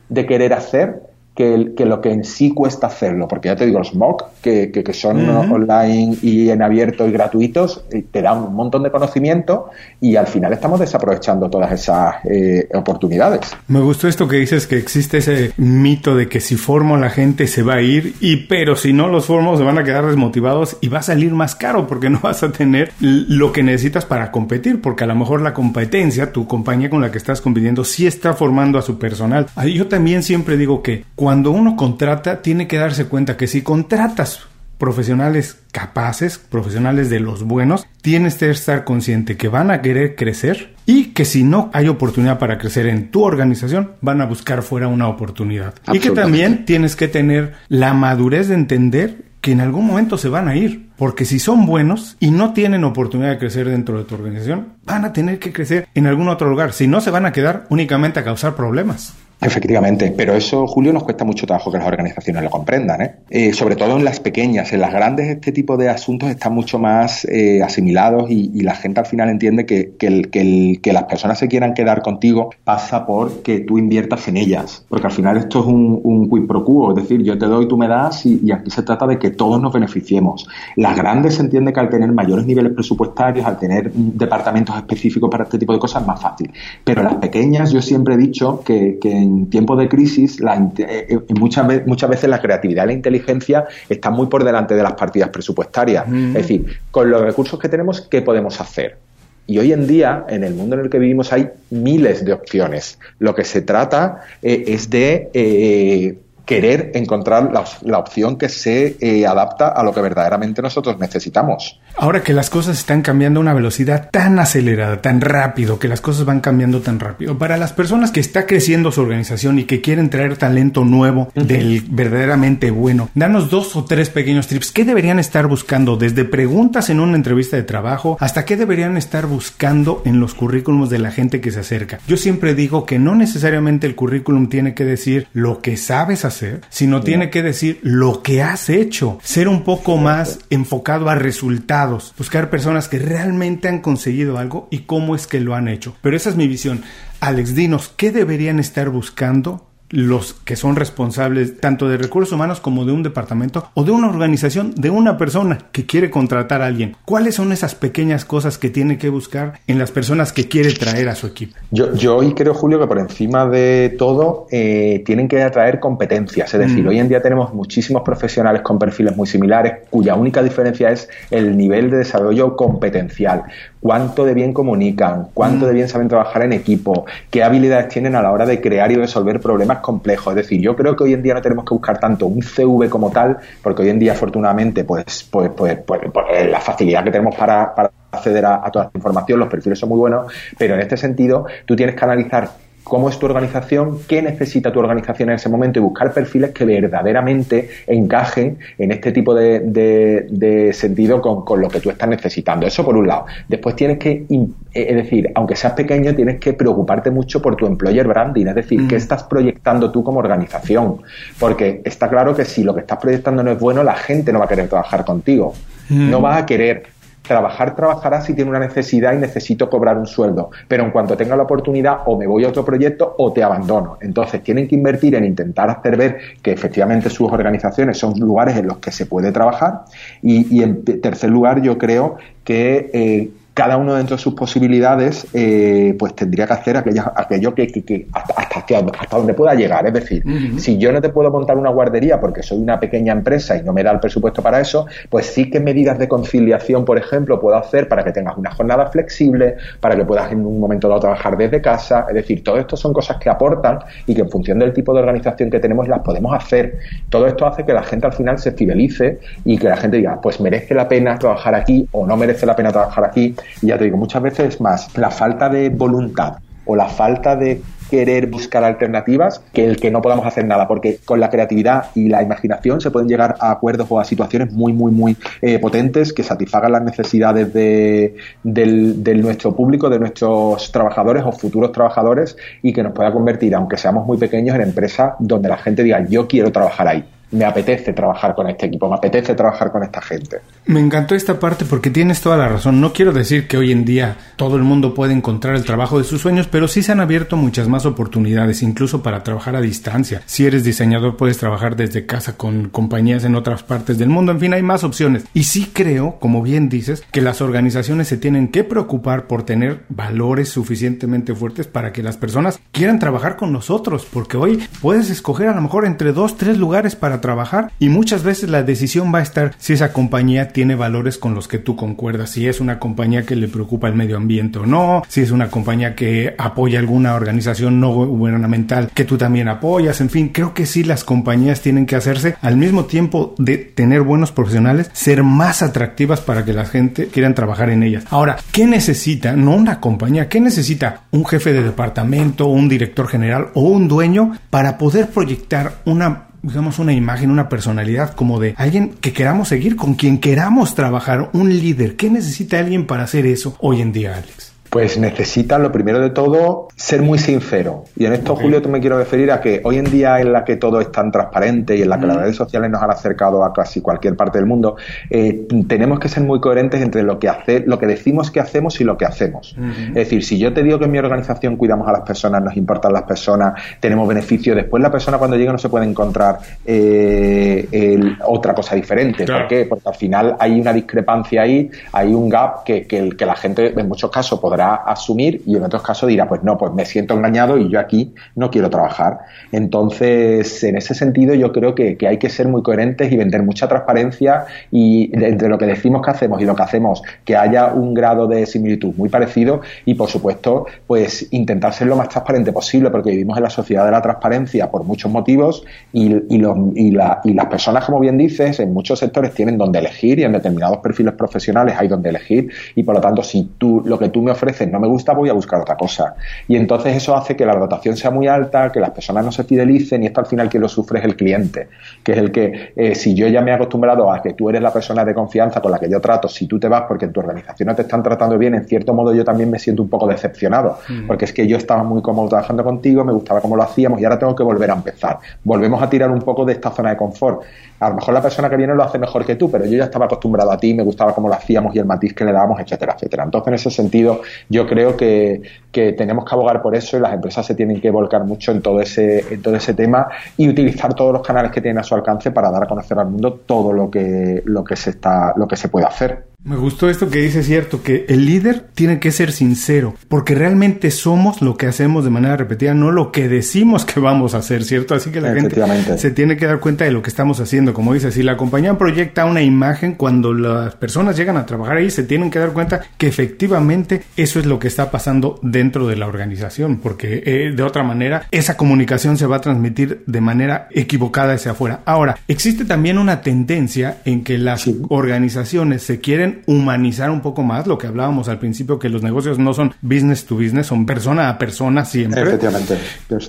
[0.10, 1.02] de querer hacer
[1.36, 4.94] que, lo que en sí cuesta hacerlo, porque ya te digo, los MOOC, que, que,
[4.94, 9.70] son online y en abierto y gratuitos, eh, te dan un montón de conocimiento
[10.00, 13.56] y al final estamos desaprovechando todas esas eh, oportunidades.
[13.68, 17.10] Me gustó esto que dices, que existe ese mito de que si formo a la
[17.10, 20.06] gente se va a ir, y pero si no los formo se van a quedar
[20.06, 24.06] desmotivados y va a salir más caro porque no vas a tener lo que necesitas
[24.06, 27.84] para competir, porque a lo mejor la competencia, tu compañía con la que estás compitiendo,
[27.84, 29.48] sí está formando a su personal.
[29.74, 34.42] Yo también siempre digo que cuando uno contrata, tiene que darse cuenta que si contratas
[34.78, 40.74] profesionales capaces, profesionales de los buenos, tienes que estar consciente que van a querer crecer
[40.86, 44.90] y que si no hay oportunidad para crecer en tu organización, van a buscar fuera
[44.90, 45.76] una oportunidad.
[45.94, 50.28] Y que también tienes que tener la madurez de entender que en algún momento se
[50.28, 54.04] van a ir, porque si son buenos y no tienen oportunidad de crecer dentro de
[54.04, 57.26] tu organización, van a tener que crecer en algún otro lugar, si no se van
[57.26, 59.14] a quedar únicamente a causar problemas.
[59.46, 63.16] Efectivamente, pero eso, Julio, nos cuesta mucho trabajo que las organizaciones lo comprendan, ¿eh?
[63.30, 66.80] eh sobre todo en las pequeñas, en las grandes este tipo de asuntos están mucho
[66.80, 71.74] más eh, asimilados y, la gente al final entiende que, que, las personas se quieran
[71.74, 76.00] quedar contigo pasa por que tú inviertas en ellas, porque al final esto es un,
[76.02, 78.84] un quid pro quo, es decir, yo te doy, tú me das y, aquí se
[78.84, 80.48] trata de que todos nos beneficiemos.
[80.78, 85.44] Las grandes se entiende que al tener mayores niveles presupuestarios, al tener departamentos específicos para
[85.44, 86.50] este tipo de cosas es más fácil,
[86.86, 91.20] pero las pequeñas yo siempre he dicho que, que en tiempos de crisis, eh, eh,
[91.40, 94.94] muchas, veces, muchas veces la creatividad y la inteligencia están muy por delante de las
[94.94, 96.06] partidas presupuestarias.
[96.08, 98.98] Es decir, con los recursos que tenemos, ¿qué podemos hacer?
[99.46, 102.98] Y hoy en día, en el mundo en el que vivimos, hay miles de opciones.
[103.20, 107.52] Lo que se trata eh, es de querer encontrar
[107.84, 111.80] la, opción que se eh, adapta a lo que verdaderamente nosotros necesitamos.
[111.96, 116.02] Ahora que las cosas están cambiando a una velocidad tan acelerada, tan rápido, que las
[116.02, 119.82] cosas van cambiando tan rápido, para las personas que está creciendo su organización y que
[119.82, 124.72] quieren traer talento nuevo, del verdaderamente bueno, danos dos o tres pequeños tips.
[124.72, 129.28] ¿Qué deberían estar buscando desde preguntas en una entrevista de trabajo hasta qué deberían estar
[129.28, 132.00] buscando en los currículums de la gente que se acerca?
[132.08, 136.33] Yo siempre digo que no necesariamente el currículum tiene que decir lo que sabes hacer,
[136.70, 142.14] sino tiene que decir lo que has hecho, ser un poco más enfocado a resultados,
[142.18, 145.96] buscar personas que realmente han conseguido algo y cómo es que lo han hecho.
[146.02, 146.84] Pero esa es mi visión.
[147.20, 152.84] Alex, dinos, ¿qué deberían estar buscando los que son responsables tanto de recursos humanos como
[152.84, 156.96] de un departamento o de una organización, de una persona que quiere contratar a alguien.
[157.06, 161.10] ¿Cuáles son esas pequeñas cosas que tiene que buscar en las personas que quiere traer
[161.10, 161.56] a su equipo?
[161.70, 166.52] Yo, yo hoy creo, Julio, que por encima de todo eh, tienen que atraer competencias.
[166.52, 166.88] Es decir, mm.
[166.88, 171.56] hoy en día tenemos muchísimos profesionales con perfiles muy similares, cuya única diferencia es el
[171.56, 173.44] nivel de desarrollo competencial
[173.84, 178.22] cuánto de bien comunican, cuánto de bien saben trabajar en equipo, qué habilidades tienen a
[178.22, 180.32] la hora de crear y resolver problemas complejos.
[180.32, 182.90] Es decir, yo creo que hoy en día no tenemos que buscar tanto un CV
[182.90, 187.04] como tal, porque hoy en día afortunadamente pues, pues, pues, pues, pues eh, la facilidad
[187.04, 187.74] que tenemos para,
[188.10, 191.46] acceder a, a, toda esta información, los perfiles son muy buenos, pero en este sentido
[191.66, 192.48] tú tienes que analizar
[192.84, 196.66] cómo es tu organización, qué necesita tu organización en ese momento y buscar perfiles que
[196.66, 202.68] verdaderamente encajen en este tipo de, sentido con, lo que tú estás necesitando.
[202.68, 203.26] Eso por un lado.
[203.48, 207.66] Después tienes que, eh, es decir, aunque seas pequeño, tienes que preocuparte mucho por tu
[207.66, 208.98] employer branding, es decir, qué mm.
[208.98, 210.98] estás proyectando tú como organización.
[211.40, 214.40] Porque está claro que si lo que estás proyectando no es bueno, la gente no
[214.40, 215.54] va a querer trabajar contigo.
[215.90, 216.10] Mm.
[216.10, 216.84] No va a querer
[217.24, 221.36] trabajar trabajará si tiene una necesidad y necesito cobrar un sueldo, pero en cuanto tenga
[221.36, 223.98] la oportunidad o me voy a otro proyecto o te abandono.
[224.02, 228.68] Entonces tienen que invertir en intentar hacer ver que efectivamente sus organizaciones son lugares en
[228.68, 229.86] los que se puede trabajar
[230.22, 235.96] y, en tercer lugar yo creo que eh, cada uno dentro de sus posibilidades, eh,
[236.00, 239.86] pues tendría que hacer aquello, aquello que, que, hasta, hasta, donde pueda llegar.
[239.86, 240.24] Es decir,
[240.58, 243.72] si yo no te puedo montar una guardería porque soy una pequeña empresa y no
[243.72, 247.56] me da el presupuesto para eso, pues sí que medidas de conciliación, por ejemplo, puedo
[247.56, 251.38] hacer para que tengas una jornada flexible, para que puedas en un momento dado trabajar
[251.38, 252.06] desde casa.
[252.08, 255.00] Es decir, todo esto son cosas que aportan y que en función del tipo de
[255.02, 256.80] organización que tenemos las podemos hacer.
[257.10, 260.20] Todo esto hace que la gente al final se fidelice y que la gente diga,
[260.20, 263.78] pues merece la pena trabajar aquí o no merece la pena trabajar aquí y ya
[263.78, 268.64] te digo, muchas veces más la falta de voluntad o la falta de querer buscar
[268.64, 272.82] alternativas que el que no podamos hacer nada, porque con la creatividad y la imaginación
[272.82, 276.72] se pueden llegar a acuerdos o a situaciones muy, muy, muy eh, potentes que satisfagan
[276.72, 282.94] las necesidades de, del, nuestro público, de nuestros trabajadores o futuros trabajadores y que nos
[282.94, 286.88] pueda convertir, aunque seamos muy pequeños, en empresas donde la gente diga yo quiero trabajar
[286.88, 290.38] ahí me apetece trabajar con este equipo, me apetece trabajar con esta gente.
[290.66, 292.80] Me encantó esta parte porque tienes toda la razón.
[292.80, 296.04] No quiero decir que hoy en día todo el mundo puede encontrar el trabajo de
[296.06, 300.22] sus sueños, pero sí se han abierto muchas más oportunidades, incluso para trabajar a distancia.
[300.26, 304.32] Si eres diseñador, puedes trabajar desde casa con compañías en otras partes del mundo.
[304.32, 305.26] En fin, hay más opciones.
[305.34, 309.84] Y sí creo, como bien dices, que las organizaciones se tienen que preocupar por tener
[309.90, 315.48] valores suficientemente fuertes para que las personas quieran trabajar con nosotros, porque hoy puedes escoger
[315.48, 319.20] a lo mejor entre dos, tres lugares para trabajar y muchas veces la decisión va
[319.20, 322.78] a estar si esa compañía tiene valores con los que tú concuerdas, si es una
[322.80, 326.80] compañía que le preocupa el medio ambiente o no, si es una compañía que apoya
[326.80, 331.62] alguna organización no gubernamental que tú también apoyas, en fin, creo que sí las compañías
[331.62, 336.52] tienen que hacerse al mismo tiempo de tener buenos profesionales, ser más atractivas para que
[336.52, 338.04] la gente quiera trabajar en ellas.
[338.10, 339.34] Ahora, ¿qué necesita?
[339.34, 344.34] No una compañía, ¿qué necesita un jefe de departamento, un director general o un dueño
[344.50, 349.76] para poder proyectar una digamos, una imagen, una personalidad como de alguien que queramos seguir,
[349.76, 351.96] con quien queramos trabajar, un líder.
[351.96, 354.53] ¿Qué necesita alguien para hacer eso hoy en día, Alex?
[354.74, 357.84] Pues necesita, lo primero de todo, ser muy sincero.
[357.96, 360.44] Y en esto, Julio, te me quiero referir a que hoy en día en la
[360.44, 363.44] que todo es tan transparente y en la que las redes sociales nos han acercado
[363.44, 364.76] a casi cualquier parte del mundo,
[365.12, 368.82] eh, tenemos que ser muy coherentes entre lo que hace, lo que decimos que hacemos
[368.82, 369.56] y lo que hacemos.
[369.90, 372.58] Es decir, si yo te digo que en mi organización cuidamos a las personas, nos
[372.58, 378.00] importan las personas, tenemos beneficios, después la persona cuando llega no se puede encontrar eh,
[378.26, 379.24] otra cosa diferente.
[379.28, 379.68] ¿Por qué?
[379.70, 383.72] Porque al final hay una discrepancia ahí, hay un gap que, que, que la gente
[383.80, 387.14] en muchos casos podrá asumir y en otros casos dirá, pues no, pues me siento
[387.14, 389.20] engañado y yo aquí no quiero trabajar.
[389.52, 393.68] Entonces, en ese sentido, yo creo que, hay que ser muy coherentes y vender mucha
[393.68, 397.94] transparencia y entre lo que decimos que hacemos y lo que hacemos, que haya un
[397.94, 402.90] grado de similitud muy parecido y, por supuesto, pues intentar ser lo más transparente posible,
[402.90, 407.86] porque vivimos en la sociedad de la transparencia por muchos motivos y, y las personas,
[407.86, 411.88] como bien dices, en muchos sectores tienen donde elegir y en determinados perfiles profesionales hay
[411.88, 414.88] donde elegir y, por lo tanto, si tú lo que tú me ofreces no me
[414.88, 416.16] gusta, voy a buscar otra cosa.
[416.48, 419.44] Y entonces eso hace que la rotación sea muy alta, que las personas no se
[419.44, 421.70] fidelicen y esto al final quien lo sufre es el cliente,
[422.04, 424.62] que es el que, eh, si yo ya me he acostumbrado a que tú eres
[424.62, 427.14] la persona de confianza con la que yo trato, si tú te vas porque en
[427.14, 429.90] tu organización no te están tratando bien, en cierto modo yo también me siento un
[429.90, 431.08] poco decepcionado, mm.
[431.08, 434.06] porque es que yo estaba muy cómodo trabajando contigo, me gustaba cómo lo hacíamos y
[434.06, 435.20] ahora tengo que volver a empezar.
[435.44, 437.42] Volvemos a tirar un poco de esta zona de confort.
[437.80, 439.86] A lo mejor la persona que viene lo hace mejor que tú, pero yo ya
[439.86, 442.60] estaba acostumbrado a ti, me gustaba cómo lo hacíamos y el matiz que le dábamos,
[442.60, 443.24] etcétera, etcétera.
[443.24, 447.46] Entonces, en ese sentido, yo creo que, tenemos que abogar por eso y las empresas
[447.46, 451.12] se tienen que volcar mucho en todo ese, en todo ese tema y utilizar todos
[451.12, 453.90] los canales que tienen a su alcance para dar a conocer al mundo todo lo
[453.90, 456.33] que, lo que se está, lo que se puede hacer.
[456.46, 460.92] Me gustó esto que dice cierto, que el líder tiene que ser sincero, porque realmente
[460.92, 464.66] somos lo que hacemos de manera repetida, no lo que decimos que vamos a hacer,
[464.66, 464.94] ¿cierto?
[464.94, 465.56] Así que la gente
[465.98, 467.74] se tiene que dar cuenta de lo que estamos haciendo.
[467.74, 471.90] Como dice, si la compañía proyecta una imagen, cuando las personas llegan a trabajar ahí,
[471.90, 475.96] se tienen que dar cuenta que efectivamente eso es lo que está pasando dentro de
[475.96, 480.68] la organización, porque eh, de otra manera esa comunicación se va a transmitir de manera
[480.72, 481.84] equivocada hacia afuera.
[481.86, 487.68] Ahora, existe también una tendencia en que las organizaciones se quieren humanizar un poco más
[487.68, 491.30] lo que hablábamos al principio, que los negocios no son business to business, son persona
[491.30, 492.22] a persona siempre.
[492.22, 492.78] Efectivamente.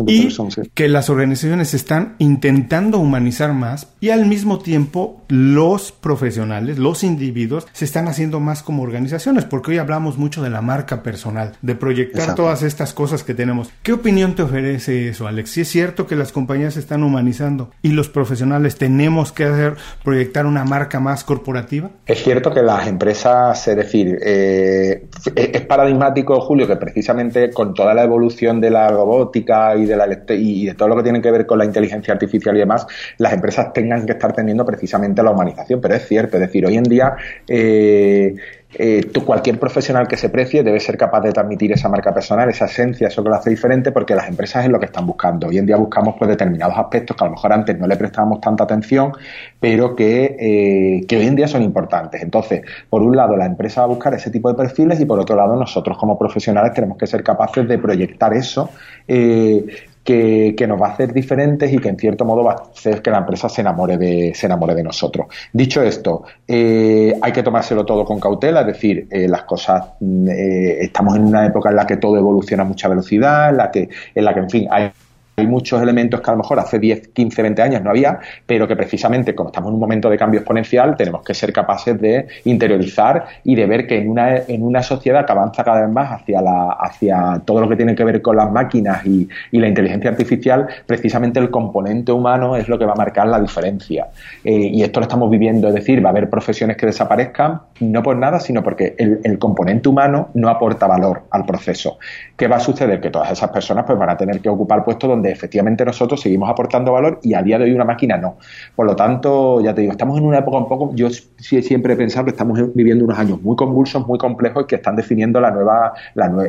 [0.07, 0.29] y
[0.75, 7.67] que las organizaciones están intentando humanizar más y al mismo tiempo los profesionales, los individuos,
[7.73, 11.75] se están haciendo más como organizaciones, porque hoy hablamos mucho de la marca personal, de
[11.75, 13.71] proyectar todas estas cosas que tenemos.
[13.83, 15.51] ¿Qué opinión te ofrece eso, Alex?
[15.51, 19.77] Si es cierto que las compañías se están humanizando y los profesionales tenemos que hacer
[20.03, 21.91] proyectar una marca más corporativa?
[22.07, 25.05] Es cierto que las empresas, es decir, eh,
[25.35, 30.07] es paradigmático, Julio, que precisamente con toda la evolución de la robótica y de, la,
[30.31, 32.87] y de todo lo que tiene que ver con la inteligencia artificial y demás,
[33.19, 35.81] las empresas tengan que estar teniendo precisamente la humanización.
[35.81, 37.17] Pero es cierto, es decir, hoy en día
[37.49, 38.35] eh,
[38.77, 42.67] eh, cualquier profesional que se precie debe ser capaz de transmitir esa marca personal, esa
[42.67, 45.49] esencia, eso que lo hace diferente, porque las empresas es lo que están buscando.
[45.49, 48.41] Hoy en día buscamos pues determinados aspectos que a lo mejor antes no le prestábamos
[48.41, 49.13] tanta atención,
[49.61, 52.23] pero que, eh, que hoy en día son importantes.
[52.23, 55.19] Entonces, por un lado, la empresa va a buscar ese tipo de perfiles y por
[55.19, 58.71] otro lado, nosotros como profesionales tenemos que ser capaces de proyectar eso
[59.07, 59.65] eh,
[60.05, 63.11] que, nos va a hacer diferentes y que en cierto modo va a hacer que
[63.11, 65.27] la empresa se enamore de, se enamore de nosotros.
[65.53, 70.29] Dicho esto, eh, hay que tomárselo todo con cautela, es decir, eh, las cosas, mm,
[70.29, 73.71] eh, estamos en una época en la que todo evoluciona a mucha velocidad, en la
[73.71, 74.93] que, en la que en fin, hay
[75.37, 78.69] hay muchos elementos que a lo mejor hace 10, 15, 20 años no había, pero
[78.69, 82.27] que precisamente como estamos en un momento de cambio exponencial, tenemos que ser capaces de
[82.45, 86.13] interiorizar y de ver que en una, en una sociedad que avanza cada vez más
[86.13, 89.69] hacia, la, hacia todo lo que tiene que ver con las máquinas y, y la
[89.69, 94.09] inteligencia artificial, precisamente el componente humano es lo que va a marcar la diferencia.
[94.45, 98.03] Eh, y esto lo estamos viviendo, es decir, va a haber profesiones que desaparezcan, no
[98.03, 101.99] por nada, sino porque el, componente humano no aporta valor al proceso.
[102.37, 103.01] ¿Qué va a suceder?
[103.01, 106.49] Que todas esas personas pues, van a tener que ocupar puestos donde efectivamente nosotros seguimos
[106.51, 108.39] aportando valor y a día de hoy una máquina no.
[108.75, 111.97] Por lo tanto, ya te digo, estamos en una época un poco, yo siempre he
[111.97, 115.51] pensado que estamos viviendo unos años muy convulsos, muy complejos y que están definiendo la
[115.51, 115.93] nueva,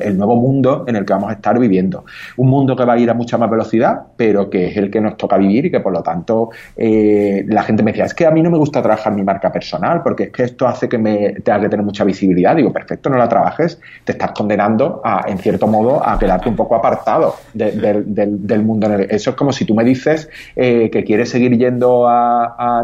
[0.01, 2.05] el nuevo mundo en el que vamos a estar viviendo.
[2.37, 5.01] Un mundo que va a ir a mucha más velocidad, pero que es el que
[5.01, 8.25] nos toca vivir y que por lo tanto eh, la gente me decía, es que
[8.25, 10.97] a mí no me gusta trabajar mi marca personal porque es que esto hace que
[10.97, 12.55] me tenga que tener mucha visibilidad.
[12.55, 16.55] Digo, perfecto, no la trabajes, te estás condenando a, en cierto modo, a quedarte un
[16.55, 18.91] poco apartado del mundo.
[19.09, 22.07] Eso es como si tú me dices eh, que quieres seguir yendo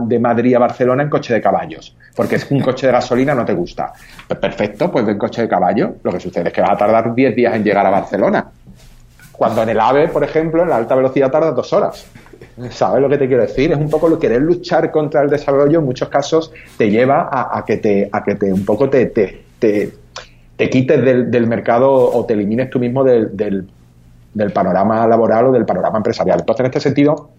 [0.03, 3.45] de Madrid a Barcelona en coche de caballos, porque es un coche de gasolina no
[3.45, 3.93] te gusta.
[4.27, 5.95] Pues perfecto, pues ven coche de caballo.
[6.03, 8.45] Lo que sucede es que vas a tardar 10 días en llegar a Barcelona.
[9.31, 12.05] Cuando en el AVE, por ejemplo, en la alta velocidad tarda dos horas.
[12.69, 13.71] ¿Sabes lo que te quiero decir?
[13.71, 17.63] Es un poco lo querer luchar contra el desarrollo, en muchos casos te lleva a,
[17.65, 22.33] que te, a que te un poco te, te, te, quites del, mercado o te
[22.33, 23.67] elimines tú mismo del
[24.53, 26.39] panorama laboral o del panorama empresarial.
[26.39, 27.29] Entonces, en este sentido,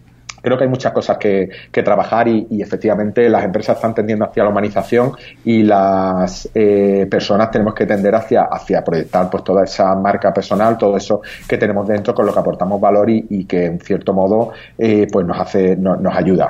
[0.43, 4.51] creo que hay muchas cosas que, trabajar y, efectivamente las empresas están tendiendo hacia la
[4.51, 5.13] humanización
[5.45, 10.77] y las eh, personas tenemos que tender hacia, hacia proyectar pues toda esa marca personal,
[10.77, 14.53] todo eso que tenemos dentro con lo que aportamos valor y, que en cierto modo
[14.79, 16.49] eh, pues nos hace, nos ayuda.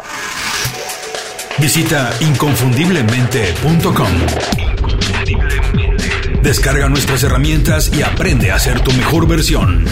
[1.58, 4.08] Visita inconfundiblemente.com.
[6.42, 9.84] Descarga nuestras herramientas y aprende a ser tu mejor versión.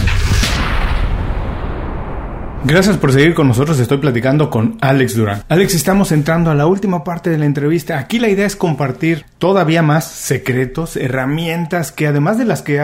[2.63, 3.79] Gracias por seguir con nosotros.
[3.79, 5.43] Estoy platicando con Alex Durán.
[5.49, 7.97] Alex, estamos entrando a la última parte de la entrevista.
[7.97, 12.79] Aquí la idea es compartir todavía más secretos, herramientas que además de las que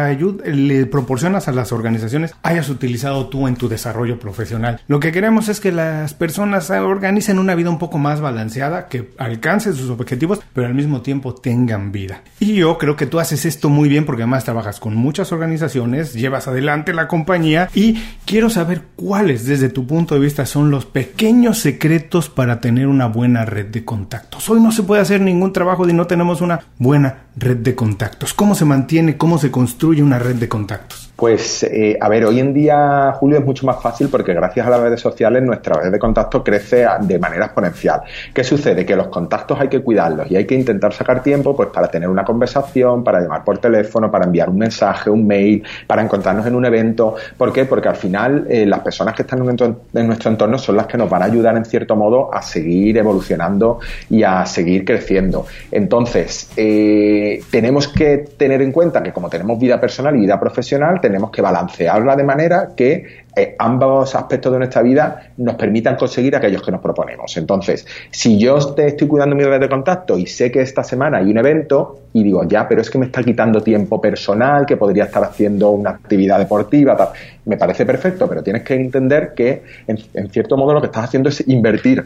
[0.45, 4.81] le proporcionas a las organizaciones, hayas utilizado tú en tu desarrollo profesional.
[4.87, 9.11] Lo que queremos es que las personas organicen una vida un poco más balanceada, que
[9.19, 12.23] alcancen sus objetivos, pero al mismo tiempo tengan vida.
[12.39, 16.13] Y yo creo que tú haces esto muy bien porque además trabajas con muchas organizaciones,
[16.13, 20.85] llevas adelante la compañía y quiero saber cuáles desde tu punto de vista son los
[20.85, 24.49] pequeños secretos para tener una buena red de contactos?
[24.49, 28.33] Hoy no se puede hacer ningún trabajo si no tenemos una buena red de contactos.
[28.33, 31.06] ¿Cómo se mantiene, cómo se construye una red de contactos?
[31.17, 34.69] Pues, eh, a ver, hoy en día, Julio, es mucho más fácil porque gracias a
[34.69, 38.01] las redes sociales nuestra red de contactos crece de manera exponencial.
[38.31, 38.85] ¿Qué sucede?
[38.85, 42.07] Que los contactos hay que cuidarlos y hay que intentar sacar tiempo pues para tener
[42.07, 46.53] una conversación, para llamar por teléfono, para enviar un mensaje, un mail, para encontrarnos en
[46.53, 47.15] un evento.
[47.35, 47.65] ¿Por qué?
[47.65, 51.09] Porque al final eh, las personas que están en nuestro entorno son las que nos
[51.09, 55.47] van a ayudar en cierto modo a seguir evolucionando y a seguir creciendo.
[55.71, 61.01] Entonces, eh, tenemos que tener en cuenta que como tenemos vida personal y vida profesional,
[61.07, 66.35] tenemos que balancearla de manera que eh, ambos aspectos de nuestra vida nos permitan conseguir
[66.35, 67.37] aquellos que nos proponemos.
[67.37, 71.19] Entonces, si yo te estoy cuidando mi red de contacto y sé que esta semana
[71.19, 74.75] hay un evento y digo, ya, pero es que me está quitando tiempo personal, que
[74.75, 77.13] podría estar haciendo una actividad deportiva,
[77.45, 81.29] me parece perfecto, pero tienes que entender que en cierto modo lo que estás haciendo
[81.29, 82.05] es invertir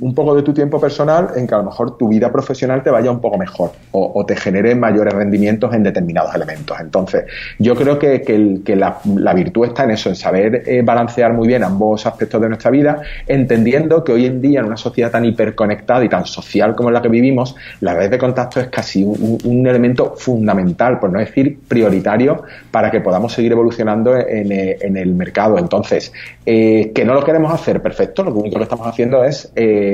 [0.00, 2.90] un poco de tu tiempo personal en que a lo mejor tu vida profesional te
[2.90, 6.78] vaya un poco mejor o, te genere mayores rendimientos en determinados elementos.
[6.80, 7.24] Entonces,
[7.58, 8.98] yo creo que, que, la,
[9.32, 13.00] virtud está en eso, en saber eh, balancear muy bien ambos aspectos de nuestra vida,
[13.26, 16.94] entendiendo que hoy en día en una sociedad tan hiperconectada y tan social como en
[16.94, 21.58] la que vivimos, la red de contacto es casi un, elemento fundamental, por no decir
[21.66, 25.58] prioritario, para que podamos seguir evolucionando en, eh, el mercado.
[25.58, 26.12] Entonces,
[26.44, 29.52] eh, que no lo queremos hacer perfecto, lo único que estamos haciendo es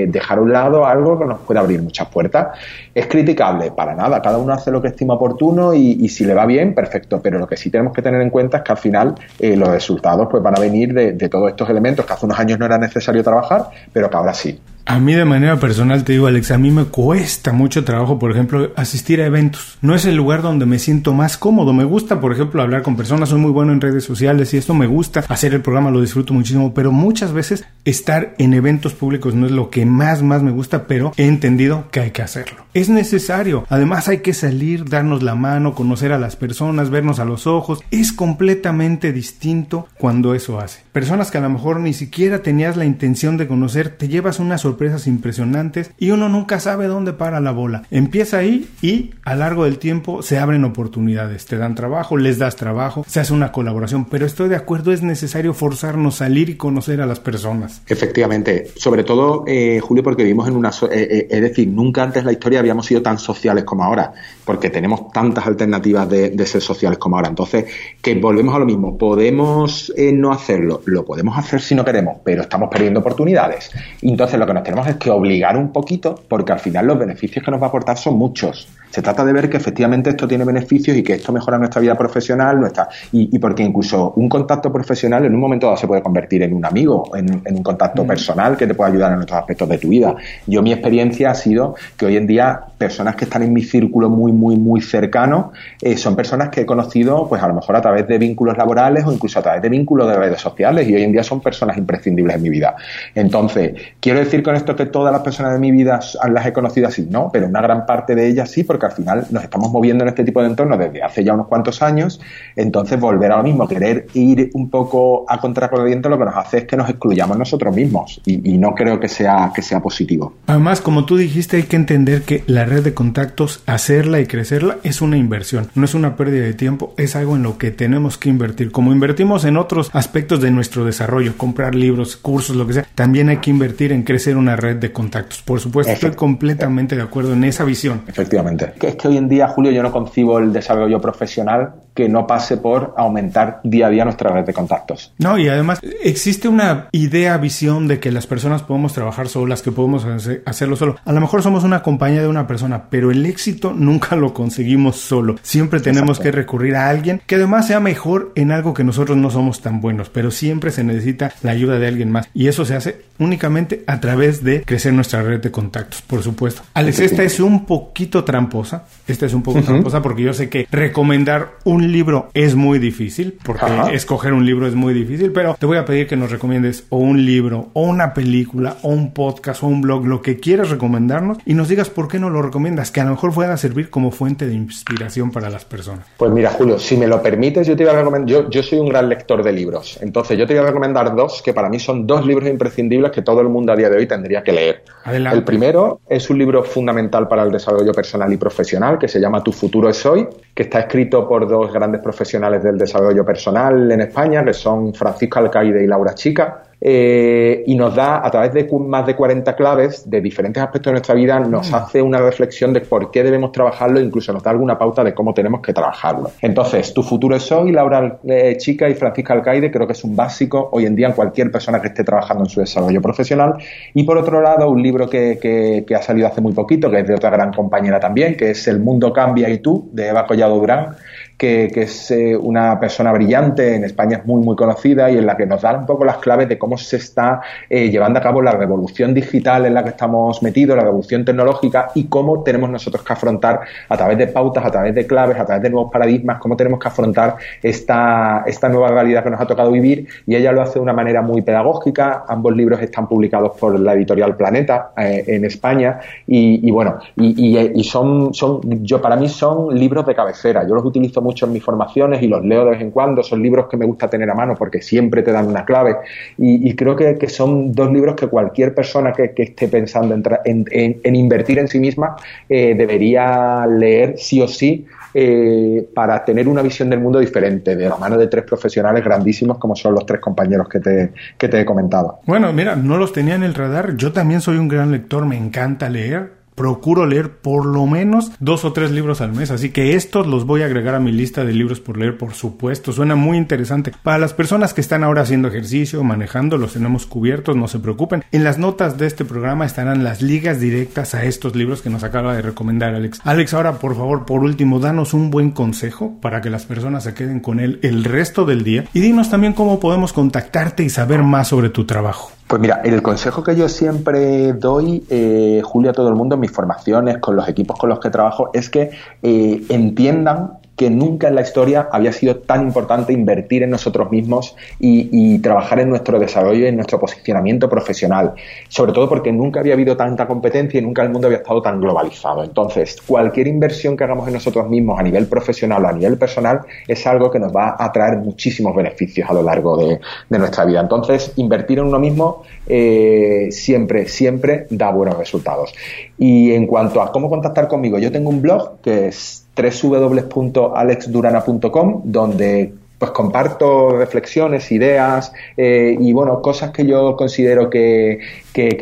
[0.09, 2.59] dejar a un lado algo que nos puede abrir muchas puertas.
[2.95, 3.71] ¿Es criticable?
[3.71, 7.21] Para nada, cada uno hace lo que estima oportuno y, si le va bien, perfecto,
[7.23, 9.69] pero lo que sí tenemos que tener en cuenta es que al final eh, los
[9.69, 12.67] resultados pues van a venir de, de todos estos elementos que hace unos años no
[12.67, 14.61] era necesario trabajar, pero que ahora sí.
[14.85, 18.33] A mí de manera personal te digo, Alex, a mí me cuesta mucho trabajo, por
[18.33, 19.79] ejemplo, asistir a eventos.
[19.81, 21.73] No es el lugar donde me siento más cómodo.
[21.73, 24.75] Me gusta, por ejemplo, hablar con personas, soy muy bueno en redes sociales y esto
[24.75, 25.25] me gusta.
[25.29, 29.53] Hacer el programa lo disfruto muchísimo, pero muchas veces estar en eventos públicos no es
[29.53, 32.67] lo que más, más me gusta, pero he entendido que hay que hacerlo.
[32.75, 33.65] Es necesario.
[33.69, 37.81] Además hay que salir, darnos la mano, conocer a las personas, vernos a los ojos.
[37.93, 40.83] Es completamente distinto cuando eso hace.
[40.91, 44.59] Personas que a lo mejor ni siquiera tenías la intención de conocer, te llevas una
[44.59, 44.72] sorpresa
[45.07, 47.83] impresionantes y uno nunca sabe dónde para la bola.
[47.91, 52.57] Empieza ahí y a largo del tiempo se abren oportunidades, te dan trabajo, les das
[52.57, 56.55] trabajo, se hace una colaboración, pero estoy de acuerdo, es necesario forzarnos a salir y
[56.55, 57.83] conocer a las personas.
[57.89, 60.71] Efectivamente, sobre todo, eh, Julio, porque vivimos en una...
[60.71, 64.13] Eh, eh, es decir, nunca antes en la historia habíamos sido tan sociales como ahora,
[64.45, 67.29] porque tenemos tantas alternativas de, de ser sociales como ahora.
[67.29, 67.65] Entonces,
[68.01, 72.43] que volvemos a lo mismo, podemos no hacerlo, lo podemos hacer si no queremos, pero
[72.43, 73.73] estamos perdiendo oportunidades.
[74.01, 77.45] Entonces, lo que nos tenemos es que obligar un poquito, porque al final los beneficios
[77.45, 78.69] que nos va a aportar son muchos.
[78.93, 81.97] Se trata de ver que efectivamente esto tiene beneficios y que esto mejora nuestra vida
[81.97, 86.43] profesional, nuestra, y, porque incluso un contacto profesional en un momento dado se puede convertir
[86.43, 88.07] en un amigo, en, un contacto mm.
[88.07, 90.15] personal que te puede ayudar en otros aspectos de tu vida.
[90.47, 94.11] Yo mi experiencia ha sido que hoy en día personas que están en mi círculo
[94.11, 97.81] muy, muy, muy cercano eh, son personas que he conocido pues a lo mejor a
[97.81, 101.03] través de vínculos laborales o incluso a través de vínculos de redes sociales y hoy
[101.03, 102.77] en día son personas imprescindibles en mi vida.
[103.15, 106.89] Entonces, quiero decir con esto que todas las personas de mi vida las he conocido
[106.89, 110.05] así, no, pero una gran parte de ellas sí, porque al final nos estamos moviendo
[110.05, 112.21] en este tipo de entornos desde hace ya unos cuantos años,
[112.55, 116.59] entonces volver a lo mismo, querer ir un poco a contracorriente lo que nos hace
[116.59, 120.35] es que nos excluyamos nosotros mismos y, no creo que sea, que sea positivo.
[120.47, 124.77] Además, como tú dijiste, hay que entender que la red de contactos, hacerla y crecerla
[124.83, 128.19] es una inversión, no es una pérdida de tiempo, es algo en lo que tenemos
[128.19, 128.71] que invertir.
[128.71, 133.31] Como invertimos en otros aspectos de nuestro desarrollo, comprar libros, cursos, lo que sea, también
[133.31, 135.43] hay que invertir en crecer una red de contactos.
[135.43, 138.03] Por supuesto, estoy completamente de acuerdo en esa visión.
[138.07, 142.09] Efectivamente que es que hoy en día, Julio, yo no concibo el desarrollo profesional que
[142.09, 145.13] no pase por aumentar día a día nuestra red de contactos.
[145.19, 149.73] No, y además existe una idea, visión de que las personas podemos trabajar solas, que
[149.73, 150.07] podemos
[150.47, 150.97] hacerlo solo.
[151.05, 154.97] A lo mejor somos una compañía de una persona, pero el éxito nunca lo conseguimos
[154.97, 155.37] solo.
[155.43, 159.31] Siempre tenemos que recurrir a alguien que además sea mejor en algo que nosotros no
[159.31, 162.29] somos tan buenos, pero siempre se necesita la ayuda de alguien más.
[162.35, 166.63] Y eso se hace únicamente a través de crecer nuestra red de contactos, por supuesto.
[166.75, 168.85] Alex, esta es un poquito tramposa.
[169.13, 173.37] Esta es un poco tramposa porque yo sé que recomendar un libro es muy difícil,
[173.45, 176.87] porque escoger un libro es muy difícil, pero te voy a pedir que nos recomiendes
[176.89, 180.71] o un libro, o una película, o un podcast, o un blog, lo que quieras
[180.71, 183.91] recomendarnos y nos digas por qué no lo recomiendas, que a lo mejor pueda servir
[183.91, 186.07] como fuente de inspiración para las personas.
[186.17, 188.79] Pues mira, Julio, si me lo permites, yo te voy a recomendar, yo, yo soy
[188.79, 191.79] un gran lector de libros, entonces yo te voy a recomendar dos que para mí
[191.79, 194.85] son dos libros imprescindibles que todo el mundo a día de hoy tendría que leer.
[195.05, 199.43] El primero es un libro fundamental para el desarrollo personal y profesional que se llama
[199.43, 204.03] Tu futuro es hoy, que está escrito por dos grandes profesionales del desarrollo personal en
[204.03, 206.63] España, que son Francisco Alcaide y Laura Chica.
[206.85, 210.93] Eh, y nos da, a través de más de 40 claves de diferentes aspectos de
[210.95, 211.75] nuestra vida, nos mm.
[211.77, 215.33] hace una reflexión de por qué debemos trabajarlo, incluso nos da alguna pauta de cómo
[215.33, 216.33] tenemos que trabajarlo.
[216.41, 220.17] Entonces, Tu futuro es hoy, Laura eh, Chica y Francisca Alcaide, creo que es un
[220.17, 223.55] básico hoy en día en cualquier persona que esté trabajando en su desarrollo profesional.
[223.95, 225.39] Y por otro lado, un libro que,
[225.87, 228.67] que, ha salido hace muy poquito, que es de otra gran compañera también, que es
[228.67, 230.97] El mundo cambia y tú, de Eva Collado Durán,
[231.43, 235.37] que, es eh, una persona brillante, en España es muy, muy conocida y en la
[235.37, 238.41] que nos da un poco las claves de cómo se está eh, llevando a cabo
[238.41, 243.03] la revolución digital en la que estamos metidos, la revolución tecnológica y cómo tenemos nosotros
[243.03, 246.39] que afrontar a través de pautas, a través de claves, a través de nuevos paradigmas,
[246.39, 250.53] cómo tenemos que afrontar esta, esta nueva realidad que nos ha tocado vivir y ella
[250.53, 252.25] lo hace de una manera muy pedagógica.
[252.29, 258.33] Ambos libros están publicados por la editorial Planeta eh, en España y, bueno, y, son,
[258.33, 260.65] son, yo para mí son libros de cabecera.
[260.69, 263.23] Yo los utilizo mucho en mis formaciones y los leo de vez en cuando.
[263.23, 265.97] Son libros que me gusta tener a mano porque siempre te dan una clave.
[266.39, 270.15] Y, creo que, son dos libros que cualquier persona que, esté pensando
[270.45, 272.17] en, invertir en sí misma
[272.49, 274.87] eh, debería leer sí o sí.
[275.15, 279.59] Eh, para tener una visión del mundo diferente, de la mano de tres profesionales grandísimos
[279.59, 282.21] como son los tres compañeros que te, que te he comentado.
[282.25, 283.95] Bueno, mira, no los tenía en el radar.
[283.97, 288.65] Yo también soy un gran lector, me encanta leer procuro leer por lo menos dos
[288.65, 291.45] o tres libros al mes, así que estos los voy a agregar a mi lista
[291.45, 293.93] de libros por leer, por supuesto, suena muy interesante.
[294.03, 298.25] Para las personas que están ahora haciendo ejercicio, manejando, los tenemos cubiertos, no se preocupen.
[298.33, 302.05] En las notas de este programa estarán las ligas directas a estos libros que nos
[302.05, 303.21] acaba de recomendar Alex.
[303.25, 307.15] Alex, ahora por favor, por último, danos un buen consejo para que las personas se
[307.15, 311.23] queden con él el resto del día y dinos también cómo podemos contactarte y saber
[311.23, 312.33] más sobre tu trabajo.
[312.53, 316.43] Pues mira, el consejo que yo siempre doy, eh, Julio, a todo el mundo en
[316.43, 318.91] mis formaciones, con los equipos con los que trabajo, es que
[319.23, 324.57] eh, entiendan que nunca en la historia había sido tan importante invertir en nosotros mismos
[324.81, 328.33] y, trabajar en nuestro desarrollo y en nuestro posicionamiento profesional.
[328.69, 331.81] Sobre todo porque nunca había habido tanta competencia y nunca el mundo había estado tan
[331.81, 332.43] globalizado.
[332.43, 336.63] Entonces, cualquier inversión que hagamos en nosotros mismos a nivel profesional o a nivel personal
[336.89, 340.81] es algo que nos va a traer muchísimos beneficios a lo largo de, nuestra vida.
[340.81, 345.73] Entonces, invertir en uno mismo eh, siempre, siempre da buenos resultados.
[346.19, 352.75] Y en cuanto a cómo contactar conmigo, yo tengo un blog que es www.alexdurana.com, donde
[353.03, 358.21] pues comparto reflexiones, ideas eh, y bueno, cosas que yo considero que,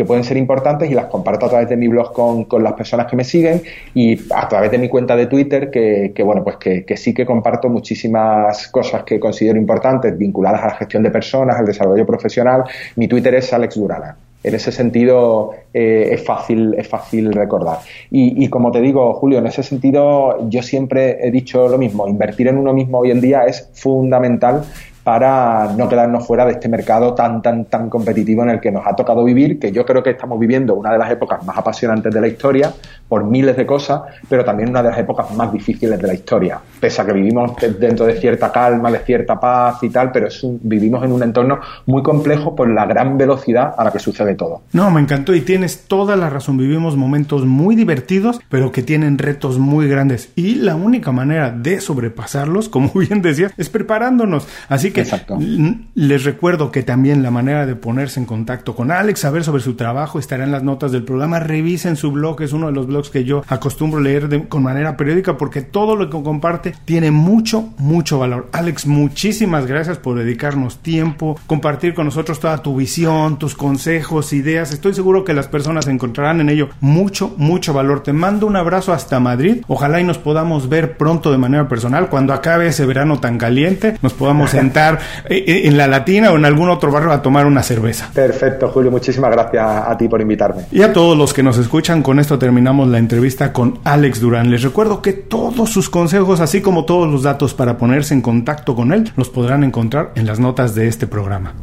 [0.06, 3.16] pueden ser importantes y las comparto a través de mi blog con, las personas que
[3.16, 3.62] me siguen
[3.94, 7.24] y a través de mi cuenta de Twitter que, bueno, pues que, que, sí que
[7.24, 12.64] comparto muchísimas cosas que considero importantes vinculadas a la gestión de personas, al desarrollo profesional.
[12.96, 14.18] Mi Twitter es Alex Durana.
[14.42, 17.78] En ese sentido eh, es fácil es fácil recordar.
[18.10, 22.08] Y, y, como te digo, Julio, en ese sentido yo siempre he dicho lo mismo.
[22.08, 24.64] Invertir en uno mismo hoy en día es fundamental
[25.02, 28.86] para no quedarnos fuera de este mercado tan, tan, tan competitivo en el que nos
[28.86, 32.12] ha tocado vivir, que yo creo que estamos viviendo una de las épocas más apasionantes
[32.12, 32.72] de la historia,
[33.08, 36.60] por miles de cosas, pero también una de las épocas más difíciles de la historia.
[36.78, 40.40] Pese a que vivimos dentro de cierta calma, de cierta paz y tal, pero es
[40.62, 44.62] vivimos en un entorno muy complejo por la gran velocidad a la que sucede todo.
[44.72, 46.56] No, me encantó y tienes toda la razón.
[46.56, 50.30] Vivimos momentos muy divertidos, pero que tienen retos muy grandes.
[50.36, 54.46] Y la única manera de sobrepasarlos, como bien decías, es preparándonos.
[54.68, 59.20] Así Así que les recuerdo que también la manera de ponerse en contacto con Alex,
[59.20, 61.38] saber sobre su trabajo, estará en las notas del programa.
[61.38, 65.36] Revisen su blog, es uno de los blogs que yo acostumbro leer con manera periódica
[65.36, 68.48] porque todo lo que comparte tiene mucho, mucho valor.
[68.52, 74.72] Alex, muchísimas gracias por dedicarnos tiempo, compartir con nosotros toda tu visión, tus consejos, ideas.
[74.72, 78.02] Estoy seguro que las personas encontrarán en ello mucho, mucho valor.
[78.02, 79.62] Te mando un abrazo hasta Madrid.
[79.68, 82.08] Ojalá y nos podamos ver pronto de manera personal.
[82.08, 84.70] Cuando acabe ese verano tan caliente, nos podamos sentar
[85.28, 88.10] eh, eh, en la Latina o en algún otro barrio a tomar una cerveza.
[88.12, 88.90] Perfecto, Julio.
[88.90, 90.64] Muchísimas gracias a ti por invitarme.
[90.70, 94.50] Y a todos los que nos escuchan, con esto terminamos la entrevista con Alex Durán.
[94.50, 98.74] Les recuerdo que todos sus consejos, así como todos los datos para ponerse en contacto
[98.74, 101.54] con él, los podrán encontrar en las notas de este programa.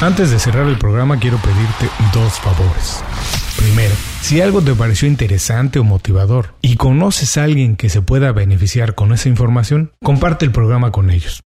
[0.00, 3.02] Antes de cerrar el programa quiero pedirte dos favores.
[3.56, 8.32] Primero, si algo te pareció interesante o motivador y conoces a alguien que se pueda
[8.32, 11.43] beneficiar con esa información, comparte el programa con ellos.